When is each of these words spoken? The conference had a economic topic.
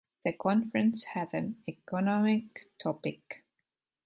The 0.25 0.33
conference 0.33 1.03
had 1.03 1.31
a 1.35 1.53
economic 1.69 2.71
topic. 2.81 3.43